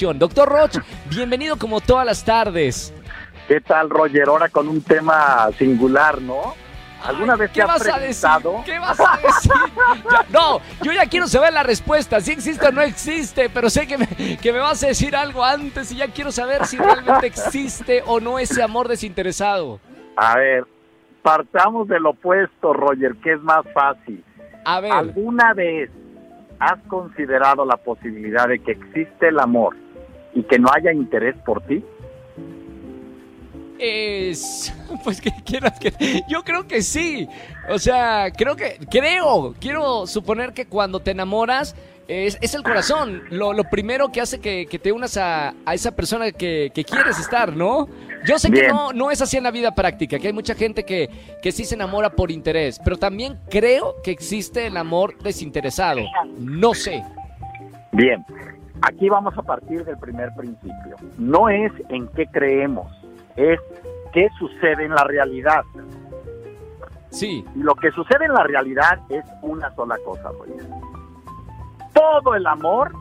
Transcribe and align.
Doctor 0.00 0.48
Roch, 0.48 0.78
bienvenido 1.10 1.58
como 1.58 1.82
todas 1.82 2.06
las 2.06 2.24
tardes. 2.24 2.94
¿Qué 3.46 3.60
tal, 3.60 3.90
Roger? 3.90 4.28
Ahora 4.28 4.48
con 4.48 4.66
un 4.66 4.80
tema 4.80 5.50
singular, 5.58 6.22
¿no? 6.22 6.54
¿Alguna 7.04 7.36
vez 7.36 7.50
¿Qué 7.50 7.56
te 7.56 7.62
has 7.62 7.68
vas 7.68 7.88
a 7.88 7.98
decir? 7.98 8.26
preguntado? 8.30 8.64
¿Qué 8.64 8.78
vas 8.78 8.98
a 8.98 9.18
decir? 9.18 9.52
Ya, 10.10 10.24
no, 10.30 10.60
yo 10.82 10.92
ya 10.92 11.04
quiero 11.04 11.26
saber 11.28 11.52
la 11.52 11.62
respuesta, 11.64 12.18
si 12.20 12.32
existe 12.32 12.68
o 12.68 12.72
no 12.72 12.80
existe, 12.80 13.50
pero 13.50 13.68
sé 13.68 13.86
que 13.86 13.98
me, 13.98 14.06
que 14.38 14.52
me 14.54 14.58
vas 14.58 14.82
a 14.84 14.86
decir 14.86 15.14
algo 15.14 15.44
antes 15.44 15.92
y 15.92 15.96
ya 15.96 16.08
quiero 16.08 16.32
saber 16.32 16.64
si 16.64 16.78
realmente 16.78 17.26
existe 17.26 18.02
o 18.06 18.20
no 18.20 18.38
ese 18.38 18.62
amor 18.62 18.88
desinteresado. 18.88 19.80
A 20.16 20.38
ver, 20.38 20.64
partamos 21.20 21.88
del 21.88 22.06
opuesto, 22.06 22.72
Roger, 22.72 23.16
que 23.22 23.34
es 23.34 23.40
más 23.42 23.66
fácil. 23.74 24.24
A 24.64 24.80
ver, 24.80 24.92
¿Alguna 24.92 25.52
vez 25.52 25.90
has 26.58 26.78
considerado 26.88 27.66
la 27.66 27.76
posibilidad 27.76 28.48
de 28.48 28.60
que 28.60 28.72
existe 28.72 29.28
el 29.28 29.38
amor 29.40 29.76
y 30.34 30.42
que 30.42 30.58
no 30.58 30.68
haya 30.72 30.92
interés 30.92 31.36
por 31.44 31.60
ti? 31.62 31.82
es... 33.80 34.72
Pues 35.04 35.20
que 35.20 35.30
quieras 35.44 35.78
que... 35.78 35.92
Yo 36.28 36.42
creo 36.42 36.66
que 36.66 36.82
sí. 36.82 37.28
O 37.68 37.78
sea, 37.78 38.30
creo 38.36 38.56
que... 38.56 38.78
Creo, 38.90 39.54
quiero 39.58 40.06
suponer 40.06 40.52
que 40.52 40.66
cuando 40.66 41.00
te 41.00 41.12
enamoras 41.12 41.74
es, 42.06 42.38
es 42.40 42.54
el 42.54 42.62
corazón. 42.62 43.22
Lo, 43.30 43.52
lo 43.52 43.64
primero 43.64 44.10
que 44.12 44.20
hace 44.20 44.40
que, 44.40 44.66
que 44.66 44.78
te 44.78 44.92
unas 44.92 45.16
a, 45.16 45.54
a 45.64 45.74
esa 45.74 45.94
persona 45.94 46.32
que, 46.32 46.70
que 46.74 46.84
quieres 46.84 47.18
estar, 47.18 47.56
¿no? 47.56 47.88
Yo 48.26 48.38
sé 48.38 48.50
que 48.50 48.68
no, 48.68 48.92
no 48.92 49.10
es 49.10 49.22
así 49.22 49.38
en 49.38 49.44
la 49.44 49.50
vida 49.50 49.74
práctica, 49.74 50.18
que 50.18 50.26
hay 50.26 50.32
mucha 50.34 50.54
gente 50.54 50.84
que, 50.84 51.08
que 51.42 51.52
sí 51.52 51.64
se 51.64 51.74
enamora 51.74 52.10
por 52.10 52.30
interés, 52.30 52.78
pero 52.84 52.98
también 52.98 53.38
creo 53.48 53.96
que 54.04 54.10
existe 54.10 54.66
el 54.66 54.76
amor 54.76 55.16
desinteresado. 55.22 56.00
No 56.38 56.74
sé. 56.74 57.02
Bien, 57.92 58.22
aquí 58.82 59.08
vamos 59.08 59.36
a 59.36 59.42
partir 59.42 59.84
del 59.84 59.98
primer 59.98 60.34
principio. 60.34 60.96
No 61.18 61.48
es 61.48 61.72
en 61.88 62.08
qué 62.08 62.26
creemos, 62.26 62.90
es 63.36 63.60
qué 64.12 64.28
sucede 64.38 64.84
en 64.84 64.94
la 64.94 65.04
realidad. 65.04 65.62
Sí, 67.10 67.44
Y 67.56 67.58
lo 67.58 67.74
que 67.74 67.90
sucede 67.90 68.26
en 68.26 68.34
la 68.34 68.44
realidad 68.44 69.00
es 69.08 69.24
una 69.42 69.74
sola 69.74 69.98
cosa, 70.04 70.30
Roger. 70.30 70.64
Todo 71.92 72.34
el 72.34 72.46
amor, 72.46 72.92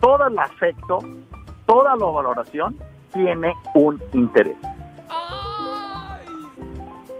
todo 0.00 0.28
el 0.28 0.38
afecto, 0.38 0.98
toda 1.66 1.96
la 1.96 2.06
valoración 2.06 2.76
tiene 3.12 3.54
un 3.74 4.00
interés. 4.12 4.56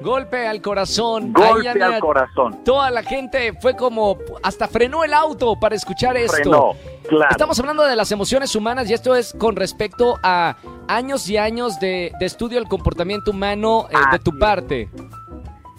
Golpe 0.06 0.46
al 0.46 0.62
corazón. 0.62 1.32
Golpe 1.32 1.82
al 1.82 2.00
corazón. 2.00 2.64
Toda 2.64 2.90
la 2.90 3.02
gente 3.02 3.52
fue 3.60 3.76
como 3.76 4.16
hasta 4.42 4.68
frenó 4.68 5.04
el 5.04 5.12
auto 5.12 5.58
para 5.60 5.74
escuchar 5.74 6.16
esto. 6.16 6.34
Frenó, 6.34 6.72
claro. 7.08 7.30
Estamos 7.30 7.58
hablando 7.58 7.82
de 7.82 7.96
las 7.96 8.10
emociones 8.12 8.54
humanas 8.54 8.88
y 8.88 8.94
esto 8.94 9.14
es 9.14 9.34
con 9.34 9.56
respecto 9.56 10.14
a 10.22 10.56
años 10.88 11.28
y 11.28 11.36
años 11.36 11.78
de, 11.80 12.12
de 12.18 12.26
estudio 12.26 12.58
del 12.58 12.68
comportamiento 12.68 13.32
humano 13.32 13.88
eh, 13.90 13.96
de 14.12 14.18
tu 14.20 14.38
parte. 14.38 14.88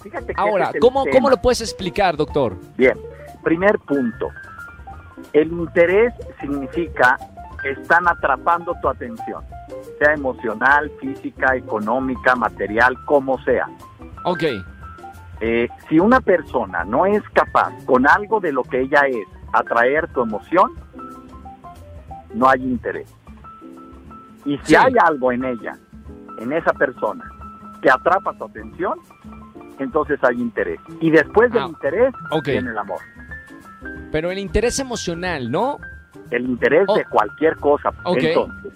Fíjate 0.03 0.34
que 0.34 0.39
Ahora, 0.39 0.72
es 0.73 0.80
¿cómo, 0.81 1.03
tema. 1.03 1.16
¿cómo 1.16 1.30
lo 1.30 1.38
puedes 1.38 1.62
explicar, 1.62 2.17
doctor? 2.17 2.58
Bien, 2.78 2.97
primer 3.44 3.80
punto. 3.80 4.28
El 5.34 5.52
interés 5.52 6.14
significa 6.39 7.17
que 7.62 7.72
están 7.72 8.08
atrapando 8.08 8.75
tu 8.81 8.88
atención, 8.88 9.44
sea 10.00 10.14
emocional, 10.14 10.91
física, 11.00 11.56
económica, 11.56 12.36
material, 12.36 12.95
como 13.06 13.41
sea. 13.44 13.67
Ok, 14.30 14.44
Eh, 15.39 15.70
si 15.88 16.00
una 16.00 16.20
persona 16.20 16.83
no 16.83 17.06
es 17.06 17.22
capaz 17.30 17.72
con 17.86 18.08
algo 18.09 18.39
de 18.39 18.52
lo 18.52 18.64
que 18.64 18.81
ella 18.81 19.02
es 19.08 19.25
atraer 19.53 20.08
tu 20.11 20.23
emoción, 20.23 20.72
no 22.34 22.50
hay 22.50 22.64
interés. 22.64 23.14
Y 24.45 24.58
si 24.59 24.66
Sí. 24.66 24.75
hay 24.75 24.94
algo 25.06 25.31
en 25.31 25.45
ella, 25.45 25.78
en 26.39 26.52
esa 26.53 26.73
persona, 26.73 27.23
que 27.81 27.89
atrapa 27.92 28.34
tu 28.38 28.45
atención, 28.45 28.97
entonces 29.78 30.19
hay 30.23 30.41
interés. 30.41 30.80
Y 31.02 31.12
después 31.12 31.52
del 31.52 31.63
Ah, 31.63 31.68
interés 31.68 32.13
viene 32.44 32.72
el 32.72 32.78
amor. 32.79 33.00
pero 34.12 34.31
el 34.31 34.40
interés 34.40 34.79
emocional, 34.79 35.52
¿no? 35.52 35.78
El 36.31 36.46
interés 36.50 36.85
Oh. 36.88 36.96
de 36.96 37.06
cualquier 37.06 37.56
cosa. 37.57 37.90
Ok. 38.06 38.18
Entonces, 38.23 38.73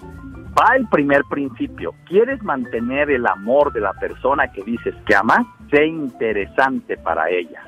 va 0.57 0.75
el 0.75 0.87
primer 0.87 1.23
principio. 1.29 1.93
¿Quieres 2.05 2.41
mantener 2.43 3.09
el 3.09 3.25
amor 3.27 3.71
de 3.73 3.81
la 3.81 3.93
persona 3.93 4.51
que 4.51 4.61
dices 4.63 4.93
que 5.05 5.15
amas? 5.15 5.45
Sé 5.71 5.85
interesante 5.85 6.97
para 6.97 7.29
ella. 7.29 7.61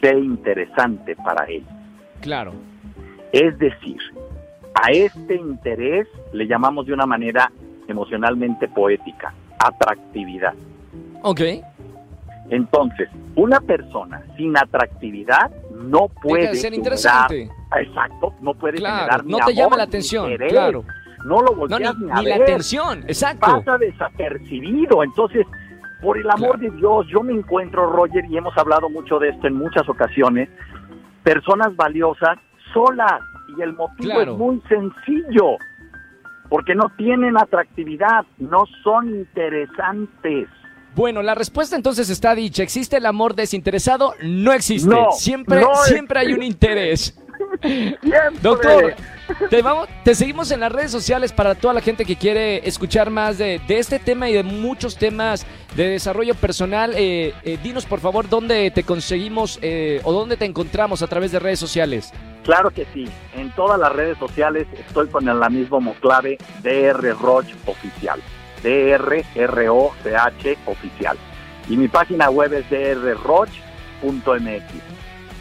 Sé 0.00 0.16
interesante 0.18 1.16
para 1.16 1.44
él. 1.46 1.64
Claro. 2.20 2.52
Es 3.32 3.58
decir, 3.58 3.98
a 4.74 4.90
este 4.90 5.34
interés 5.36 6.06
le 6.32 6.46
llamamos 6.46 6.86
de 6.86 6.92
una 6.92 7.06
manera 7.06 7.50
emocionalmente 7.88 8.68
poética, 8.68 9.32
atractividad. 9.58 10.54
Ok. 11.22 11.40
Entonces, 12.50 13.08
una 13.34 13.60
persona 13.60 14.22
sin 14.36 14.56
atractividad 14.56 15.50
no 15.72 16.08
puede 16.08 16.42
Deja 16.42 16.52
de 16.52 16.58
ser 16.58 16.72
generar- 16.72 16.78
interesante. 16.78 17.50
Exacto, 17.78 18.34
no 18.40 18.54
puede 18.54 18.78
Claro, 18.78 18.96
generar 19.00 19.24
no 19.26 19.38
te 19.44 19.54
llama 19.54 19.76
la 19.76 19.82
atención, 19.82 20.30
interés. 20.30 20.52
claro. 20.52 20.84
No 21.24 21.40
lo 21.42 21.50
No, 21.52 21.56
volteas 21.56 21.98
ni, 21.98 22.06
ni, 22.06 22.12
a 22.12 22.20
ni 22.22 22.26
la 22.28 22.36
atención, 22.36 23.02
exacto. 23.08 23.40
pasa 23.64 23.78
desapercibido. 23.78 25.02
Entonces, 25.02 25.46
por 26.00 26.16
el 26.18 26.30
amor 26.30 26.58
Claro. 26.58 26.72
de 26.74 26.78
Dios, 26.78 27.06
yo 27.12 27.22
me 27.22 27.32
encuentro, 27.32 27.90
Roger, 27.90 28.24
y 28.26 28.36
hemos 28.36 28.56
hablado 28.56 28.88
mucho 28.88 29.18
de 29.18 29.30
esto 29.30 29.46
en 29.48 29.54
muchas 29.54 29.88
ocasiones, 29.88 30.48
personas 31.22 31.74
valiosas 31.76 32.38
solas. 32.72 33.20
Y 33.56 33.62
el 33.62 33.72
motivo 33.72 34.12
Claro. 34.14 34.32
es 34.32 34.38
muy 34.38 34.62
sencillo, 34.68 35.56
porque 36.50 36.74
no 36.74 36.90
tienen 36.96 37.36
atractividad, 37.38 38.24
no 38.38 38.64
son 38.84 39.08
interesantes. 39.10 40.48
Bueno, 40.94 41.22
la 41.22 41.34
respuesta 41.34 41.76
entonces 41.76 42.10
está 42.10 42.34
dicha. 42.34 42.62
¿Existe 42.62 42.96
el 42.96 43.06
amor 43.06 43.34
desinteresado? 43.34 44.14
No 44.22 44.52
existe. 44.52 44.88
No, 44.88 45.12
siempre, 45.12 45.60
no 45.60 45.74
siempre 45.76 46.20
hay 46.20 46.32
un 46.32 46.42
interés. 46.42 47.18
Siempre. 47.62 48.00
Doctor, 48.42 48.94
te, 49.50 49.62
vamos, 49.62 49.88
te 50.04 50.14
seguimos 50.14 50.50
en 50.50 50.60
las 50.60 50.72
redes 50.72 50.90
sociales 50.90 51.32
para 51.32 51.54
toda 51.54 51.74
la 51.74 51.80
gente 51.80 52.04
que 52.04 52.16
quiere 52.16 52.66
escuchar 52.68 53.10
más 53.10 53.38
de, 53.38 53.60
de 53.66 53.78
este 53.78 53.98
tema 53.98 54.28
y 54.28 54.32
de 54.32 54.42
muchos 54.42 54.96
temas 54.96 55.46
de 55.76 55.88
desarrollo 55.88 56.34
personal. 56.34 56.92
Eh, 56.96 57.34
eh, 57.44 57.58
dinos 57.62 57.86
por 57.86 58.00
favor 58.00 58.28
dónde 58.28 58.70
te 58.70 58.82
conseguimos 58.82 59.58
eh, 59.62 60.00
o 60.04 60.12
dónde 60.12 60.36
te 60.36 60.44
encontramos 60.44 61.02
a 61.02 61.06
través 61.06 61.32
de 61.32 61.38
redes 61.38 61.58
sociales. 61.58 62.12
Claro 62.44 62.70
que 62.70 62.86
sí. 62.94 63.08
En 63.36 63.50
todas 63.50 63.78
las 63.78 63.92
redes 63.92 64.18
sociales 64.18 64.66
estoy 64.72 65.08
con 65.08 65.24
la 65.24 65.50
misma 65.50 65.78
clave 66.00 66.38
DR 66.62 67.14
Roch 67.20 67.46
Oficial. 67.66 68.20
D-R-R-O-C-H 68.62 70.58
Oficial. 70.66 71.16
Y 71.68 71.76
mi 71.76 71.88
página 71.88 72.30
web 72.30 72.52
es 72.54 72.68
drroch.mx. 72.70 73.58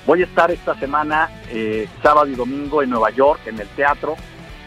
Voy 0.07 0.21
a 0.21 0.25
estar 0.25 0.49
esta 0.49 0.73
semana, 0.79 1.29
eh, 1.49 1.87
sábado 2.01 2.27
y 2.27 2.33
domingo, 2.35 2.81
en 2.81 2.89
Nueva 2.89 3.09
York, 3.11 3.41
en 3.45 3.59
el 3.59 3.67
teatro, 3.69 4.15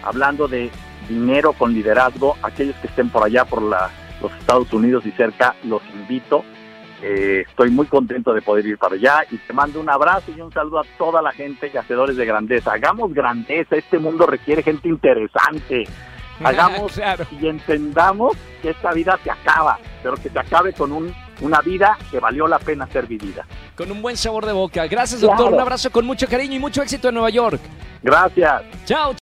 hablando 0.04 0.46
de 0.46 0.70
dinero 1.08 1.54
con 1.54 1.72
liderazgo. 1.72 2.36
Aquellos 2.42 2.76
que 2.76 2.86
estén 2.86 3.08
por 3.08 3.24
allá, 3.24 3.44
por 3.46 3.62
la- 3.62 3.90
los 4.20 4.30
Estados 4.34 4.70
Unidos 4.72 5.04
y 5.06 5.12
cerca, 5.12 5.54
los 5.64 5.82
invito. 5.94 6.44
Eh, 7.02 7.44
estoy 7.48 7.70
muy 7.70 7.86
contento 7.86 8.34
de 8.34 8.42
poder 8.42 8.66
ir 8.66 8.76
para 8.76 8.94
allá 8.96 9.24
y 9.30 9.38
te 9.38 9.54
mando 9.54 9.80
un 9.80 9.88
abrazo 9.88 10.30
y 10.36 10.40
un 10.42 10.52
saludo 10.52 10.80
a 10.80 10.84
toda 10.98 11.22
la 11.22 11.32
gente 11.32 11.70
y 11.72 11.76
hacedores 11.78 12.16
de 12.16 12.26
grandeza. 12.26 12.74
Hagamos 12.74 13.14
grandeza, 13.14 13.76
este 13.76 13.98
mundo 13.98 14.26
requiere 14.26 14.62
gente 14.62 14.88
interesante. 14.90 15.84
Hagamos 16.44 16.92
Claro. 16.92 17.24
y 17.40 17.46
entendamos 17.46 18.36
que 18.60 18.70
esta 18.70 18.92
vida 18.92 19.18
se 19.24 19.30
acaba, 19.30 19.78
pero 20.02 20.16
que 20.16 20.28
se 20.28 20.38
acabe 20.38 20.74
con 20.74 20.92
un, 20.92 21.14
una 21.40 21.60
vida 21.62 21.96
que 22.10 22.20
valió 22.20 22.46
la 22.46 22.58
pena 22.58 22.86
ser 22.88 23.06
vivida. 23.06 23.46
Con 23.80 23.90
un 23.90 24.02
buen 24.02 24.14
sabor 24.14 24.44
de 24.44 24.52
boca. 24.52 24.86
Gracias, 24.88 25.22
doctor. 25.22 25.38
Claro. 25.38 25.54
Un 25.56 25.62
abrazo 25.62 25.90
con 25.90 26.04
mucho 26.04 26.26
cariño 26.26 26.54
y 26.54 26.58
mucho 26.58 26.82
éxito 26.82 27.08
en 27.08 27.14
Nueva 27.14 27.30
York. 27.30 27.62
Gracias. 28.02 28.62
Chao. 28.84 29.14